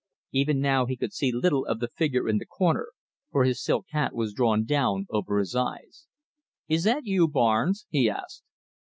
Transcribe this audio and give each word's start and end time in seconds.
Even 0.31 0.59
now 0.59 0.87
he 0.87 0.97
could 0.97 1.13
see 1.13 1.31
little 1.31 1.63
of 1.63 1.79
the 1.79 1.89
figure 1.89 2.27
in 2.27 2.39
the 2.39 2.45
corner, 2.47 2.87
for 3.29 3.43
his 3.43 3.63
silk 3.63 3.85
hat 3.89 4.15
was 4.15 4.33
drawn 4.33 4.65
down 4.65 5.05
over 5.11 5.37
his 5.37 5.55
eyes. 5.55 6.07
"Is 6.67 6.85
that 6.85 7.05
you, 7.05 7.27
Barnes?" 7.27 7.85
he 7.87 8.09
asked. 8.09 8.41